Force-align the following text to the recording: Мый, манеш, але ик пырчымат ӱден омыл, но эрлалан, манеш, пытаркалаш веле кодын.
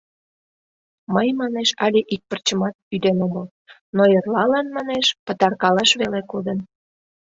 Мый, 1.13 1.27
манеш, 1.41 1.69
але 1.85 1.99
ик 2.13 2.21
пырчымат 2.29 2.75
ӱден 2.95 3.17
омыл, 3.25 3.45
но 3.95 4.03
эрлалан, 4.17 4.67
манеш, 4.75 5.05
пытаркалаш 5.25 5.91
веле 6.01 6.21
кодын. 6.31 6.59